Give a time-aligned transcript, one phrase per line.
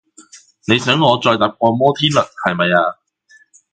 [0.65, 2.97] 你想我再搭過摩天輪係咪吖？